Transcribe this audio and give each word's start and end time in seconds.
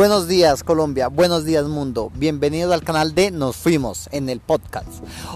Buenos 0.00 0.28
días 0.28 0.64
Colombia, 0.64 1.08
buenos 1.08 1.44
días 1.44 1.66
mundo, 1.66 2.10
bienvenidos 2.14 2.72
al 2.72 2.82
canal 2.82 3.14
de 3.14 3.30
Nos 3.30 3.56
Fuimos 3.56 4.08
en 4.12 4.30
el 4.30 4.40
podcast. 4.40 4.88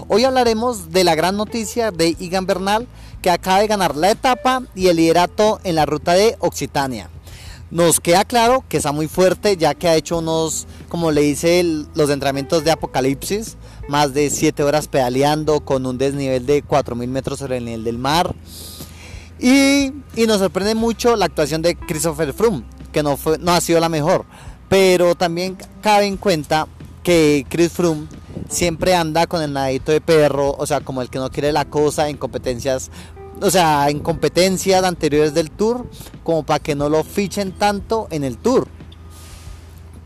Hoy 0.07 0.23
hablaremos 0.23 0.91
de 0.91 1.03
la 1.03 1.13
gran 1.13 1.37
noticia 1.37 1.91
de 1.91 2.15
Igan 2.19 2.47
Bernal 2.47 2.87
que 3.21 3.29
acaba 3.29 3.59
de 3.59 3.67
ganar 3.67 3.95
la 3.95 4.09
etapa 4.09 4.63
y 4.73 4.87
el 4.87 4.95
liderato 4.97 5.59
en 5.63 5.75
la 5.75 5.85
ruta 5.85 6.13
de 6.13 6.35
Occitania. 6.39 7.11
Nos 7.69 7.99
queda 7.99 8.25
claro 8.25 8.63
que 8.67 8.77
está 8.77 8.91
muy 8.91 9.07
fuerte 9.07 9.55
ya 9.55 9.75
que 9.75 9.87
ha 9.87 9.95
hecho 9.95 10.17
unos, 10.17 10.65
como 10.89 11.11
le 11.11 11.21
dice, 11.21 11.63
los 11.93 12.09
entrenamientos 12.09 12.63
de 12.63 12.71
Apocalipsis, 12.71 13.57
más 13.87 14.15
de 14.15 14.31
7 14.31 14.63
horas 14.63 14.87
pedaleando 14.87 15.59
con 15.59 15.85
un 15.85 15.99
desnivel 15.99 16.47
de 16.47 16.63
4.000 16.63 17.07
metros 17.07 17.37
sobre 17.37 17.57
el 17.57 17.65
nivel 17.65 17.83
del 17.83 17.99
mar. 17.99 18.33
Y, 19.37 19.91
y, 20.15 20.25
nos 20.25 20.39
sorprende 20.39 20.73
mucho 20.73 21.15
la 21.17 21.25
actuación 21.25 21.61
de 21.61 21.75
Christopher 21.75 22.33
Froome, 22.33 22.63
que 22.91 23.03
no, 23.03 23.15
fue, 23.17 23.37
no 23.37 23.51
ha 23.51 23.61
sido 23.61 23.79
la 23.81 23.89
mejor. 23.89 24.25
Pero 24.69 25.15
también 25.15 25.57
cabe 25.81 26.05
en 26.05 26.17
cuenta 26.17 26.67
que 27.03 27.45
Chris 27.49 27.71
Froome 27.71 28.07
siempre 28.49 28.95
anda 28.95 29.27
con 29.27 29.41
el 29.41 29.53
nadito 29.53 29.91
de 29.91 30.01
perro, 30.01 30.55
o 30.57 30.65
sea, 30.65 30.81
como 30.81 31.01
el 31.01 31.09
que 31.09 31.19
no 31.19 31.29
quiere 31.29 31.51
la 31.51 31.65
cosa 31.65 32.09
en 32.09 32.17
competencias, 32.17 32.89
o 33.41 33.49
sea, 33.51 33.89
en 33.89 33.99
competencias 33.99 34.83
anteriores 34.83 35.33
del 35.33 35.51
Tour, 35.51 35.87
como 36.23 36.43
para 36.43 36.59
que 36.59 36.75
no 36.75 36.89
lo 36.89 37.03
fichen 37.03 37.51
tanto 37.51 38.07
en 38.09 38.23
el 38.23 38.37
Tour. 38.37 38.67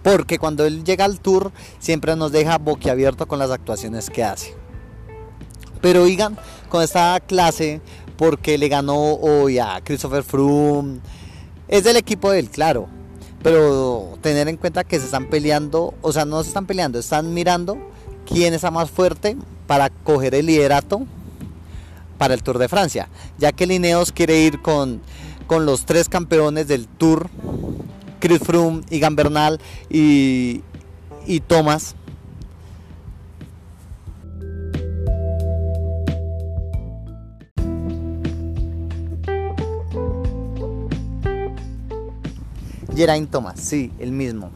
Porque 0.03 0.39
cuando 0.39 0.65
él 0.65 0.83
llega 0.83 1.05
al 1.05 1.19
Tour 1.19 1.51
siempre 1.79 2.15
nos 2.15 2.31
deja 2.31 2.57
boquiabierto 2.57 3.27
con 3.27 3.39
las 3.39 3.51
actuaciones 3.51 4.09
que 4.09 4.23
hace. 4.23 4.55
Pero 5.81 6.03
oigan, 6.03 6.37
con 6.69 6.83
esta 6.83 7.19
clase, 7.19 7.81
porque 8.17 8.57
le 8.57 8.67
ganó 8.67 9.13
hoy 9.13 9.59
a 9.59 9.79
Christopher 9.83 10.23
Froome, 10.23 10.99
es 11.67 11.83
del 11.83 11.97
equipo 11.97 12.31
de 12.31 12.39
él, 12.39 12.49
claro. 12.49 12.89
Pero 13.41 14.17
tener 14.21 14.47
en 14.47 14.57
cuenta 14.57 14.83
que 14.83 14.99
se 14.99 15.05
están 15.05 15.27
peleando, 15.27 15.93
o 16.01 16.11
sea, 16.11 16.25
no 16.25 16.41
se 16.43 16.49
están 16.49 16.65
peleando, 16.65 16.99
están 16.99 17.33
mirando 17.33 17.77
quién 18.25 18.53
está 18.53 18.69
más 18.69 18.91
fuerte 18.91 19.37
para 19.65 19.89
coger 19.89 20.35
el 20.35 20.47
liderato 20.47 21.05
para 22.17 22.33
el 22.33 22.43
Tour 22.43 22.59
de 22.59 22.67
Francia. 22.67 23.09
Ya 23.39 23.51
que 23.51 23.65
Lineos 23.65 24.11
quiere 24.11 24.41
ir 24.41 24.61
con, 24.61 25.01
con 25.47 25.65
los 25.65 25.85
tres 25.85 26.09
campeones 26.09 26.67
del 26.67 26.87
Tour, 26.87 27.29
Chris 28.19 28.39
Froome, 28.39 28.83
Igan 28.89 29.15
Bernal 29.15 29.59
y, 29.89 30.61
y 31.25 31.39
Thomas. 31.39 31.95
Geraint 42.99 43.31
Thomas, 43.31 43.61
sí, 43.61 43.93
el 43.97 44.11
mismo. 44.11 44.51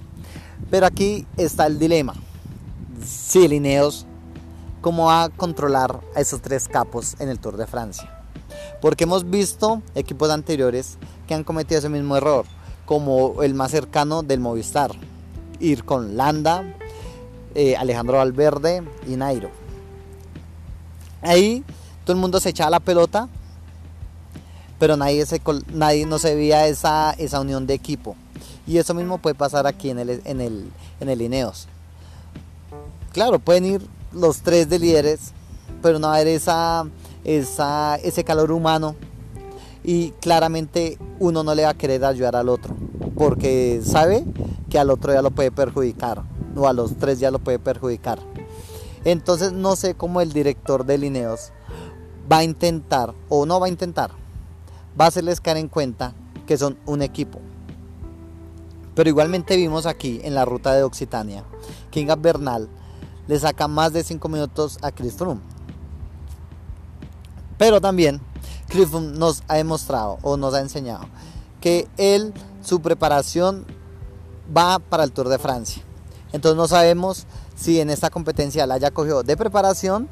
Pero 0.69 0.85
aquí 0.85 1.25
está 1.37 1.65
el 1.65 1.79
dilema. 1.79 2.13
Si 3.01 3.47
Lineos, 3.47 4.05
¿cómo 4.81 5.05
va 5.05 5.23
a 5.23 5.29
controlar 5.29 6.01
a 6.13 6.19
esos 6.19 6.41
tres 6.41 6.67
capos 6.67 7.15
en 7.19 7.29
el 7.29 7.39
Tour 7.39 7.55
de 7.55 7.67
Francia? 7.67 8.21
Porque 8.81 9.05
hemos 9.05 9.29
visto 9.29 9.81
equipos 9.95 10.29
anteriores 10.29 10.97
que 11.25 11.33
han 11.33 11.45
cometido 11.45 11.79
ese 11.79 11.87
mismo 11.87 12.17
error, 12.17 12.45
como 12.85 13.43
el 13.43 13.53
más 13.53 13.71
cercano 13.71 14.23
del 14.23 14.41
Movistar, 14.41 14.91
ir 15.61 15.85
con 15.85 16.17
Landa, 16.17 16.65
eh, 17.55 17.77
Alejandro 17.77 18.17
Valverde 18.17 18.83
y 19.07 19.15
Nairo. 19.15 19.51
Ahí 21.21 21.63
todo 22.03 22.13
el 22.13 22.21
mundo 22.21 22.41
se 22.41 22.49
echaba 22.49 22.71
la 22.71 22.81
pelota, 22.81 23.29
pero 24.79 24.97
nadie, 24.97 25.25
se, 25.25 25.41
nadie 25.71 26.05
no 26.05 26.19
se 26.19 26.35
veía 26.35 26.67
esa, 26.67 27.13
esa 27.13 27.39
unión 27.39 27.65
de 27.65 27.75
equipo. 27.75 28.17
Y 28.65 28.77
eso 28.77 28.93
mismo 28.93 29.17
puede 29.17 29.35
pasar 29.35 29.67
aquí 29.67 29.89
en 29.89 29.99
el, 29.99 30.21
en 30.25 30.41
el, 30.41 30.71
en 30.99 31.09
el 31.09 31.21
Ineos. 31.21 31.67
Claro, 33.11 33.39
pueden 33.39 33.65
ir 33.65 33.81
los 34.11 34.41
tres 34.41 34.69
de 34.69 34.79
líderes, 34.79 35.31
pero 35.81 35.99
no 35.99 36.07
haber 36.07 36.27
esa, 36.27 36.85
esa, 37.23 37.95
ese 37.97 38.23
calor 38.23 38.51
humano. 38.51 38.95
Y 39.83 40.11
claramente 40.21 40.97
uno 41.19 41.43
no 41.43 41.53
le 41.53 41.63
va 41.63 41.69
a 41.69 41.73
querer 41.73 42.05
ayudar 42.05 42.37
al 42.37 42.47
otro, 42.47 42.73
porque 43.17 43.81
sabe 43.83 44.23
que 44.69 44.79
al 44.79 44.89
otro 44.89 45.13
ya 45.13 45.21
lo 45.21 45.31
puede 45.31 45.51
perjudicar, 45.51 46.23
o 46.55 46.67
a 46.67 46.73
los 46.73 46.95
tres 46.95 47.19
ya 47.19 47.31
lo 47.31 47.39
puede 47.39 47.59
perjudicar. 47.59 48.19
Entonces 49.03 49.51
no 49.51 49.75
sé 49.75 49.95
cómo 49.95 50.21
el 50.21 50.31
director 50.31 50.85
de 50.85 50.97
Lineos 50.97 51.51
va 52.31 52.37
a 52.37 52.43
intentar, 52.45 53.13
o 53.27 53.45
no 53.45 53.59
va 53.59 53.65
a 53.65 53.69
intentar, 53.69 54.11
va 54.99 55.05
a 55.05 55.07
hacerles 55.09 55.41
caer 55.41 55.57
en 55.57 55.67
cuenta 55.67 56.13
que 56.47 56.57
son 56.57 56.77
un 56.85 57.01
equipo. 57.01 57.39
Pero 58.95 59.09
igualmente 59.09 59.55
vimos 59.55 59.85
aquí 59.85 60.21
en 60.23 60.35
la 60.35 60.45
ruta 60.45 60.73
de 60.73 60.83
Occitania 60.83 61.43
que 61.91 61.99
Inga 61.99 62.15
Bernal 62.15 62.69
le 63.27 63.39
saca 63.39 63.67
más 63.67 63.93
de 63.93 64.03
5 64.03 64.27
minutos 64.29 64.77
a 64.81 64.91
Chris 64.91 65.13
Froome. 65.13 65.41
Pero 67.57 67.81
también 67.81 68.21
Chris 68.67 68.89
Froome 68.89 69.17
nos 69.17 69.43
ha 69.47 69.55
demostrado 69.55 70.19
o 70.21 70.37
nos 70.37 70.53
ha 70.53 70.59
enseñado 70.59 71.05
que 71.61 71.87
él, 71.97 72.33
su 72.61 72.81
preparación 72.81 73.65
va 74.55 74.79
para 74.79 75.03
el 75.03 75.11
Tour 75.11 75.29
de 75.29 75.39
Francia. 75.39 75.81
Entonces 76.33 76.57
no 76.57 76.67
sabemos 76.67 77.25
si 77.55 77.79
en 77.79 77.89
esta 77.89 78.09
competencia 78.09 78.67
la 78.67 78.75
haya 78.75 78.91
cogido 78.91 79.23
de 79.23 79.37
preparación 79.37 80.09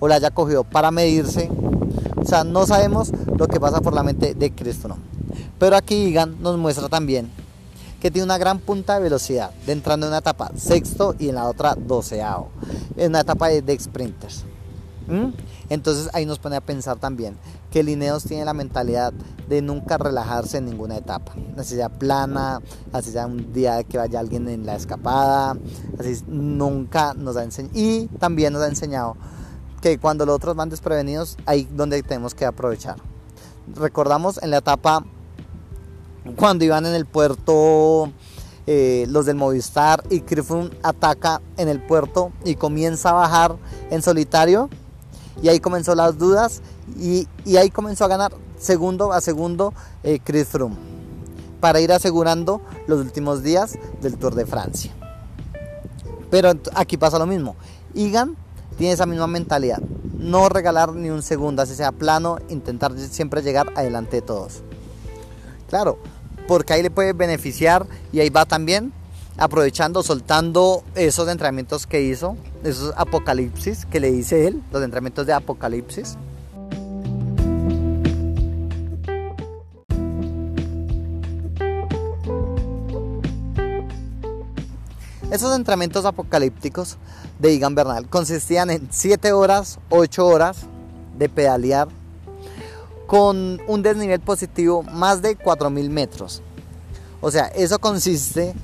o 0.00 0.08
la 0.08 0.16
haya 0.16 0.30
cogido 0.30 0.64
para 0.64 0.90
medirse. 0.90 1.50
O 2.16 2.24
sea, 2.24 2.42
no 2.44 2.66
sabemos 2.66 3.12
lo 3.38 3.46
que 3.46 3.60
pasa 3.60 3.80
por 3.80 3.94
la 3.94 4.02
mente 4.02 4.34
de 4.34 4.50
Chris 4.50 4.76
Froome. 4.76 5.02
Pero 5.58 5.76
aquí 5.76 5.94
Igan 5.94 6.42
nos 6.42 6.58
muestra 6.58 6.88
también 6.88 7.30
que 8.00 8.10
tiene 8.10 8.24
una 8.24 8.38
gran 8.38 8.58
punta 8.58 8.94
de 8.94 9.00
velocidad, 9.00 9.50
de 9.66 9.72
entrando 9.72 10.06
en 10.06 10.10
una 10.10 10.18
etapa 10.18 10.50
sexto 10.56 11.14
y 11.18 11.28
en 11.28 11.36
la 11.36 11.48
otra 11.48 11.74
doceavo, 11.74 12.50
en 12.96 13.10
una 13.10 13.20
etapa 13.20 13.48
de, 13.48 13.78
sprinters. 13.78 14.44
¿Mm? 15.08 15.30
Entonces 15.68 16.10
ahí 16.12 16.26
nos 16.26 16.38
pone 16.38 16.56
a 16.56 16.60
pensar 16.60 16.98
también 16.98 17.36
que 17.70 17.82
Lineos 17.82 18.24
tiene 18.24 18.44
la 18.44 18.54
mentalidad 18.54 19.12
de 19.48 19.62
nunca 19.62 19.98
relajarse 19.98 20.58
en 20.58 20.64
ninguna 20.64 20.96
etapa, 20.96 21.32
así 21.56 21.76
sea 21.76 21.88
plana, 21.88 22.60
así 22.92 23.12
sea 23.12 23.26
un 23.26 23.52
día 23.52 23.82
que 23.84 23.98
vaya 23.98 24.18
alguien 24.18 24.48
en 24.48 24.66
la 24.66 24.76
escapada, 24.76 25.56
así 25.98 26.22
nunca 26.26 27.14
nos 27.14 27.36
ha 27.36 27.44
enseñado 27.44 27.78
y 27.78 28.06
también 28.18 28.52
nos 28.52 28.62
ha 28.62 28.68
enseñado 28.68 29.16
que 29.80 29.98
cuando 29.98 30.26
los 30.26 30.36
otros 30.36 30.56
van 30.56 30.68
desprevenidos, 30.68 31.36
ahí 31.46 31.68
donde 31.70 32.02
tenemos 32.02 32.34
que 32.34 32.44
aprovechar. 32.44 32.96
Recordamos 33.74 34.42
en 34.42 34.50
la 34.50 34.58
etapa 34.58 35.04
cuando 36.34 36.64
iban 36.64 36.86
en 36.86 36.94
el 36.94 37.06
puerto 37.06 38.10
eh, 38.66 39.06
los 39.08 39.26
del 39.26 39.36
Movistar 39.36 40.02
y 40.10 40.20
Crifun 40.20 40.74
ataca 40.82 41.40
en 41.56 41.68
el 41.68 41.80
puerto 41.80 42.32
y 42.44 42.56
comienza 42.56 43.10
a 43.10 43.12
bajar 43.12 43.56
en 43.90 44.02
solitario 44.02 44.68
y 45.42 45.48
ahí 45.48 45.60
comenzó 45.60 45.94
las 45.94 46.18
dudas 46.18 46.62
y, 46.98 47.28
ahí 47.56 47.70
comenzó 47.70 48.04
a 48.04 48.08
ganar 48.08 48.32
segundo 48.58 49.12
a 49.12 49.20
segundo 49.20 49.72
eh, 50.02 50.18
Chris 50.22 50.48
Froome 50.48 50.76
para 51.60 51.80
ir 51.80 51.92
asegurando 51.92 52.60
los 52.86 53.00
últimos 53.00 53.42
días 53.42 53.78
del 54.00 54.16
Tour 54.18 54.34
de 54.34 54.46
Francia. 54.46 54.92
Pero 56.30 56.52
aquí 56.74 56.96
pasa 56.96 57.18
lo 57.18 57.26
mismo. 57.26 57.56
Igan 57.94 58.36
tiene 58.76 58.92
esa 58.92 59.06
misma 59.06 59.26
mentalidad. 59.26 59.80
No 60.18 60.48
regalar 60.48 60.94
ni 60.94 61.10
un 61.10 61.22
segundo, 61.22 61.62
así 61.62 61.74
sea 61.74 61.92
plano, 61.92 62.38
intentar 62.48 62.96
siempre 62.98 63.42
llegar 63.42 63.72
adelante 63.74 64.16
de 64.16 64.22
todos. 64.22 64.62
Claro, 65.68 65.98
porque 66.46 66.72
ahí 66.72 66.82
le 66.82 66.90
puede 66.90 67.12
beneficiar 67.12 67.86
y 68.12 68.20
ahí 68.20 68.30
va 68.30 68.44
también 68.44 68.92
aprovechando, 69.38 70.02
soltando 70.02 70.82
esos 70.94 71.28
entrenamientos 71.28 71.86
que 71.86 72.02
hizo, 72.02 72.36
esos 72.64 72.94
apocalipsis 72.96 73.84
que 73.86 74.00
le 74.00 74.10
dice 74.10 74.46
él, 74.46 74.62
los 74.72 74.82
entrenamientos 74.82 75.26
de 75.26 75.32
apocalipsis. 75.32 76.16
Esos 85.30 85.54
entrenamientos 85.54 86.04
apocalípticos 86.04 86.96
de 87.40 87.52
Igan 87.52 87.74
Bernal 87.74 88.08
consistían 88.08 88.70
en 88.70 88.88
7 88.90 89.32
horas, 89.32 89.78
8 89.90 90.26
horas 90.26 90.58
de 91.18 91.28
pedalear 91.28 91.88
con 93.06 93.60
un 93.66 93.82
desnivel 93.82 94.20
positivo 94.20 94.82
más 94.82 95.22
de 95.22 95.38
4.000 95.38 95.90
metros. 95.90 96.42
O 97.20 97.30
sea, 97.30 97.46
eso 97.46 97.78
consiste 97.78 98.54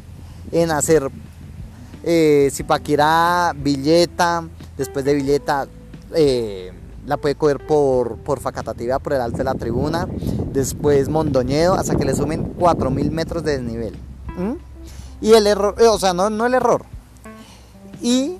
en 0.50 0.70
hacer 0.70 1.10
eh, 2.02 2.50
Villeta, 3.56 4.44
después 4.76 5.04
de 5.04 5.14
Villeta 5.14 5.66
eh, 6.14 6.72
la 7.06 7.16
puede 7.16 7.34
coger 7.34 7.64
por, 7.66 8.16
por 8.18 8.40
Facatativa, 8.40 8.98
por 8.98 9.12
el 9.12 9.20
alto 9.20 9.38
de 9.38 9.44
la 9.44 9.54
tribuna, 9.54 10.06
después 10.52 11.08
Mondoñedo, 11.08 11.74
hasta 11.74 11.96
que 11.96 12.04
le 12.04 12.14
sumen 12.14 12.54
4.000 12.56 13.10
metros 13.10 13.44
de 13.44 13.58
desnivel. 13.58 13.96
Y 15.20 15.32
el 15.34 15.46
error, 15.46 15.76
o 15.80 15.98
sea, 15.98 16.12
no, 16.12 16.30
no 16.30 16.46
el 16.46 16.54
error. 16.54 16.84
Y, 18.00 18.38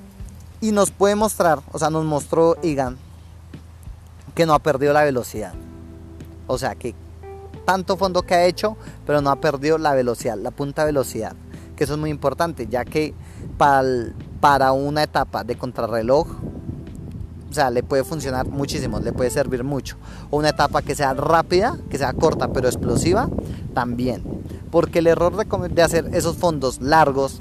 y 0.61 0.73
nos 0.73 0.91
puede 0.91 1.15
mostrar, 1.15 1.61
o 1.73 1.79
sea, 1.79 1.91
nos 1.91 2.05
mostró 2.05 2.57
Igan 2.63 2.99
que 4.35 4.47
no 4.47 4.55
ha 4.55 4.59
perdido 4.59 4.93
la 4.93 5.05
velocidad. 5.05 5.53
O 6.53 6.59
sea 6.59 6.75
que 6.75 6.95
tanto 7.65 7.97
fondo 7.97 8.23
que 8.23 8.35
ha 8.35 8.45
hecho, 8.45 8.77
pero 9.07 9.23
no 9.23 9.31
ha 9.31 9.37
perdido 9.37 9.79
la 9.79 9.95
velocidad, 9.95 10.37
la 10.37 10.51
punta 10.51 10.85
velocidad, 10.85 11.35
que 11.77 11.85
eso 11.85 11.95
es 11.95 11.99
muy 11.99 12.11
importante, 12.11 12.67
ya 12.67 12.85
que 12.85 13.15
para, 13.57 14.73
una 14.73 15.03
etapa 15.03 15.45
de 15.45 15.57
contrarreloj, 15.57 16.27
o 17.51 17.55
sea, 17.55 17.71
le 17.71 17.83
puede 17.83 18.05
funcionar 18.05 18.49
muchísimo, 18.49 19.01
le 19.01 19.13
puede 19.13 19.31
servir 19.31 19.65
mucho. 19.65 19.97
O 20.31 20.39
una 20.39 20.51
etapa 20.51 20.83
que 20.83 20.95
sea 20.95 21.15
rápida, 21.15 21.79
que 21.89 21.97
sea 21.97 22.13
corta 22.13 22.49
pero 22.49 22.69
explosiva, 22.69 23.29
también. 23.73 24.23
Porque 24.71 24.99
el 24.99 25.07
error 25.07 25.37
de, 25.37 25.69
de 25.69 25.83
hacer 25.83 26.11
esos 26.13 26.37
fondos 26.37 26.83
largos 26.83 27.41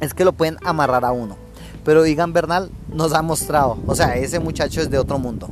es 0.00 0.14
que 0.14 0.24
lo 0.24 0.32
pueden 0.32 0.58
amarrar 0.64 1.04
a 1.04 1.10
uno. 1.10 1.36
Pero 1.84 2.06
Igan 2.06 2.32
Bernal 2.32 2.70
nos 2.92 3.14
ha 3.14 3.22
mostrado, 3.22 3.78
o 3.86 3.94
sea, 3.96 4.16
ese 4.16 4.38
muchacho 4.38 4.80
es 4.80 4.90
de 4.90 4.98
otro 4.98 5.18
mundo. 5.18 5.50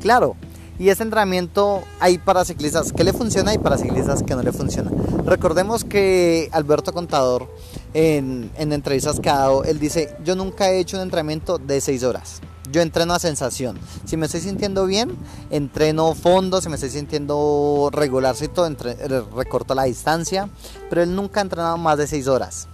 Claro, 0.00 0.36
y 0.78 0.88
ese 0.88 1.02
entrenamiento 1.02 1.82
hay 2.00 2.16
para 2.16 2.44
ciclistas 2.44 2.92
que 2.92 3.04
le 3.04 3.12
funciona 3.12 3.52
y 3.52 3.58
para 3.58 3.76
ciclistas 3.76 4.22
que 4.22 4.34
no 4.34 4.42
le 4.42 4.50
funciona. 4.50 4.90
Recordemos 5.26 5.84
que 5.84 6.48
Alberto 6.52 6.94
Contador 6.94 7.48
en, 7.92 8.50
en 8.56 8.72
entrevistas 8.72 9.20
que 9.20 9.28
ha 9.28 9.38
dado, 9.40 9.64
él 9.64 9.78
dice, 9.78 10.16
yo 10.24 10.34
nunca 10.36 10.70
he 10.70 10.78
hecho 10.78 10.96
un 10.96 11.02
entrenamiento 11.02 11.58
de 11.58 11.82
6 11.82 12.02
horas. 12.04 12.40
Yo 12.72 12.80
entreno 12.80 13.14
a 13.14 13.18
sensación. 13.18 13.78
Si 14.04 14.16
me 14.16 14.26
estoy 14.26 14.40
sintiendo 14.40 14.86
bien, 14.86 15.10
entreno 15.50 16.14
fondo. 16.14 16.60
Si 16.60 16.68
me 16.68 16.76
estoy 16.76 16.90
sintiendo 16.90 17.90
regularcito, 17.92 18.64
entre, 18.64 18.94
recorto 19.36 19.74
la 19.74 19.84
distancia. 19.84 20.48
Pero 20.88 21.02
él 21.02 21.14
nunca 21.14 21.40
ha 21.40 21.42
entrenado 21.42 21.76
más 21.78 21.98
de 21.98 22.06
6 22.06 22.28
horas. 22.28 22.68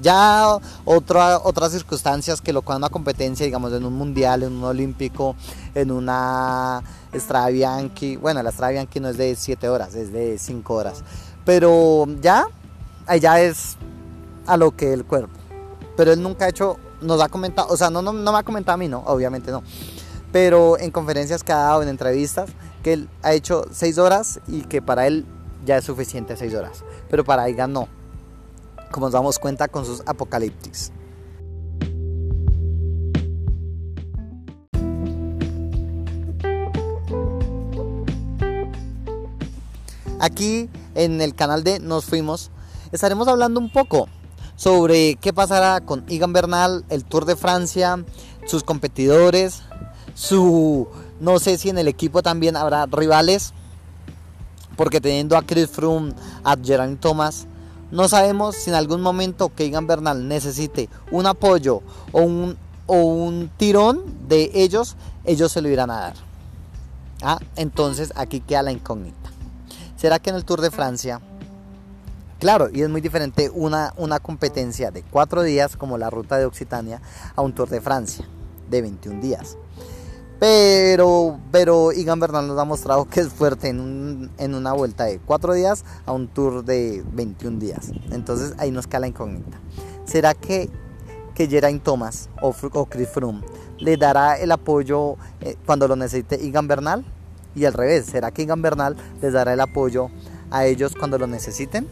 Ya 0.00 0.58
otra, 0.84 1.38
otras 1.38 1.72
circunstancias 1.72 2.40
que 2.40 2.52
lo 2.52 2.62
cuando 2.62 2.86
una 2.86 2.92
competencia, 2.92 3.46
digamos, 3.46 3.72
en 3.72 3.84
un 3.84 3.92
mundial, 3.92 4.42
en 4.42 4.52
un 4.52 4.64
olímpico, 4.64 5.36
en 5.74 5.90
una 5.90 6.82
Strada 7.14 7.48
Bianchi. 7.48 8.16
Bueno, 8.16 8.42
la 8.42 8.50
Strada 8.50 8.72
Bianchi 8.72 9.00
no 9.00 9.08
es 9.08 9.16
de 9.16 9.36
7 9.36 9.68
horas, 9.68 9.94
es 9.94 10.12
de 10.12 10.38
5 10.38 10.74
horas. 10.74 11.04
Pero 11.44 12.06
ya, 12.20 12.46
allá 13.06 13.40
es 13.40 13.76
a 14.46 14.56
lo 14.56 14.74
que 14.76 14.92
el 14.92 15.04
cuerpo. 15.04 15.38
Pero 15.96 16.12
él 16.12 16.22
nunca 16.22 16.46
ha 16.46 16.48
hecho 16.48 16.78
nos 17.02 17.20
ha 17.20 17.28
comentado, 17.28 17.68
o 17.68 17.76
sea, 17.76 17.90
no, 17.90 18.00
no, 18.00 18.12
me 18.12 18.38
ha 18.38 18.42
comentado 18.42 18.74
a 18.74 18.78
mí, 18.78 18.88
no, 18.88 19.00
obviamente 19.00 19.50
no, 19.50 19.62
pero 20.30 20.78
en 20.78 20.90
conferencias 20.90 21.42
que 21.42 21.52
ha 21.52 21.58
dado, 21.58 21.82
en 21.82 21.88
entrevistas, 21.88 22.50
que 22.82 22.94
él 22.94 23.08
ha 23.22 23.32
hecho 23.32 23.64
seis 23.70 23.98
horas 23.98 24.40
y 24.48 24.62
que 24.62 24.80
para 24.80 25.06
él 25.06 25.26
ya 25.64 25.78
es 25.78 25.84
suficiente 25.84 26.36
seis 26.36 26.54
horas, 26.54 26.84
pero 27.10 27.24
para 27.24 27.48
ella 27.48 27.66
no, 27.66 27.88
como 28.92 29.06
nos 29.06 29.14
damos 29.14 29.38
cuenta 29.38 29.66
con 29.66 29.84
sus 29.84 30.02
apocalipsis. 30.06 30.92
Aquí 40.20 40.70
en 40.94 41.20
el 41.20 41.34
canal 41.34 41.64
de 41.64 41.80
Nos 41.80 42.04
Fuimos 42.04 42.52
estaremos 42.92 43.26
hablando 43.26 43.58
un 43.58 43.72
poco 43.72 44.06
sobre 44.54 45.16
qué 45.16 45.32
pasará 45.32 45.80
con 45.80 46.04
Egan 46.08 46.32
Bernal, 46.32 46.84
el 46.90 47.04
Tour 47.04 47.24
de 47.24 47.34
Francia, 47.34 48.04
sus 48.46 48.62
competidores, 48.62 49.62
su 50.14 50.86
no 51.18 51.38
sé 51.38 51.58
si 51.58 51.70
en 51.70 51.78
el 51.78 51.88
equipo 51.88 52.22
también 52.22 52.56
habrá 52.56 52.86
rivales, 52.86 53.52
porque 54.76 55.00
teniendo 55.00 55.36
a 55.36 55.42
Chris 55.42 55.68
Froome, 55.68 56.14
a 56.44 56.56
Geraint 56.56 57.00
Thomas, 57.00 57.46
no 57.92 58.08
sabemos 58.08 58.56
si 58.56 58.70
en 58.70 58.76
algún 58.76 59.02
momento 59.02 59.54
que 59.54 59.66
Egan 59.66 59.86
Bernal 59.86 60.26
necesite 60.26 60.88
un 61.10 61.26
apoyo 61.26 61.82
o 62.10 62.22
un, 62.22 62.56
o 62.86 62.96
un 62.96 63.50
tirón 63.56 64.02
de 64.26 64.50
ellos, 64.54 64.96
ellos 65.24 65.52
se 65.52 65.60
lo 65.60 65.68
irán 65.68 65.90
a 65.90 66.00
dar. 66.00 66.14
Ah, 67.22 67.38
entonces 67.54 68.12
aquí 68.16 68.40
queda 68.40 68.62
la 68.62 68.72
incógnita. 68.72 69.30
¿Será 69.96 70.18
que 70.18 70.30
en 70.30 70.36
el 70.36 70.44
Tour 70.44 70.60
de 70.60 70.70
Francia 70.70 71.20
Claro, 72.40 72.70
y 72.72 72.82
es 72.82 72.88
muy 72.88 73.00
diferente 73.00 73.50
una, 73.54 73.94
una 73.96 74.18
competencia 74.18 74.90
de 74.90 75.04
cuatro 75.04 75.44
días 75.44 75.76
como 75.76 75.96
la 75.96 76.10
ruta 76.10 76.38
de 76.38 76.44
Occitania 76.44 77.00
a 77.36 77.40
un 77.40 77.52
Tour 77.52 77.68
de 77.68 77.80
Francia 77.80 78.26
de 78.68 78.82
21 78.82 79.20
días. 79.20 79.56
Pero, 80.42 81.38
pero 81.52 81.92
Igan 81.92 82.18
Bernal 82.18 82.48
nos 82.48 82.58
ha 82.58 82.64
mostrado 82.64 83.04
que 83.04 83.20
es 83.20 83.28
fuerte 83.28 83.68
en, 83.68 84.28
una 84.36 84.72
vuelta 84.72 85.04
de 85.04 85.20
cuatro 85.20 85.54
días 85.54 85.84
a 86.04 86.10
un 86.10 86.26
tour 86.26 86.64
de 86.64 87.04
21 87.12 87.60
días. 87.60 87.92
Entonces 88.10 88.52
ahí 88.58 88.72
nos 88.72 88.88
queda 88.88 88.98
la 88.98 89.06
incógnita. 89.06 89.60
¿Será 90.04 90.34
que, 90.34 90.68
que 91.36 91.46
Geraint 91.46 91.84
Thomas 91.84 92.28
o, 92.40 92.52
o 92.72 92.86
Chris 92.86 93.08
Froome 93.08 93.42
le 93.78 93.96
dará 93.96 94.36
el 94.36 94.50
apoyo 94.50 95.14
eh, 95.42 95.54
cuando 95.64 95.86
lo 95.86 95.94
necesite 95.94 96.44
Igan 96.44 96.66
Bernal? 96.66 97.04
Y 97.54 97.64
al 97.64 97.74
revés, 97.74 98.06
¿será 98.06 98.32
que 98.32 98.42
Igan 98.42 98.62
Bernal 98.62 98.96
les 99.20 99.32
dará 99.32 99.52
el 99.52 99.60
apoyo 99.60 100.10
a 100.50 100.66
ellos 100.66 100.96
cuando 100.98 101.18
lo 101.18 101.28
necesiten? 101.28 101.86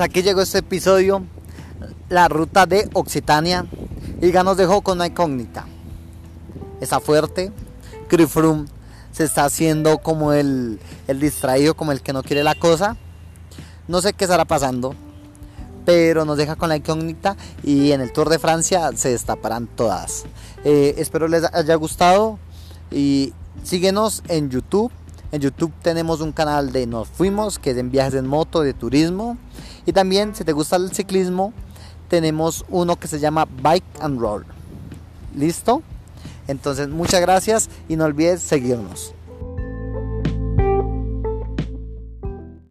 Aquí 0.00 0.22
llegó 0.22 0.42
este 0.42 0.58
episodio, 0.58 1.22
la 2.08 2.28
ruta 2.28 2.66
de 2.66 2.88
Occitania. 2.92 3.66
Y 4.20 4.32
ya 4.32 4.42
nos 4.42 4.56
dejó 4.56 4.80
con 4.82 4.98
una 4.98 5.06
incógnita. 5.06 5.66
Está 6.80 6.98
fuerte. 6.98 7.52
Crifrum 8.08 8.66
se 9.12 9.24
está 9.24 9.44
haciendo 9.44 9.98
como 9.98 10.32
el, 10.32 10.80
el 11.06 11.20
distraído, 11.20 11.74
como 11.74 11.92
el 11.92 12.02
que 12.02 12.12
no 12.12 12.22
quiere 12.22 12.42
la 12.42 12.54
cosa. 12.54 12.96
No 13.86 14.00
sé 14.00 14.12
qué 14.12 14.24
estará 14.24 14.44
pasando. 14.44 14.94
Pero 15.84 16.24
nos 16.24 16.36
deja 16.36 16.56
con 16.56 16.68
la 16.68 16.76
incógnita. 16.76 17.36
Y 17.62 17.92
en 17.92 18.00
el 18.00 18.12
Tour 18.12 18.28
de 18.28 18.38
Francia 18.38 18.90
se 18.96 19.10
destaparán 19.10 19.68
todas. 19.68 20.24
Eh, 20.64 20.94
espero 20.98 21.28
les 21.28 21.44
haya 21.54 21.74
gustado. 21.76 22.38
Y 22.90 23.32
síguenos 23.62 24.22
en 24.28 24.50
YouTube. 24.50 24.90
En 25.30 25.40
YouTube 25.42 25.72
tenemos 25.82 26.20
un 26.22 26.32
canal 26.32 26.72
de 26.72 26.86
Nos 26.86 27.08
Fuimos, 27.08 27.58
que 27.58 27.72
es 27.72 27.76
en 27.76 27.90
viajes 27.90 28.14
en 28.14 28.26
moto, 28.26 28.62
de 28.62 28.72
turismo. 28.72 29.36
Y 29.84 29.92
también, 29.92 30.34
si 30.34 30.42
te 30.44 30.52
gusta 30.52 30.76
el 30.76 30.90
ciclismo, 30.92 31.52
tenemos 32.08 32.64
uno 32.70 32.96
que 32.96 33.08
se 33.08 33.20
llama 33.20 33.46
Bike 33.62 33.84
and 34.00 34.18
Roll. 34.18 34.46
¿Listo? 35.34 35.82
Entonces, 36.46 36.88
muchas 36.88 37.20
gracias 37.20 37.68
y 37.88 37.96
no 37.96 38.04
olvides 38.04 38.40
seguirnos. 38.40 39.14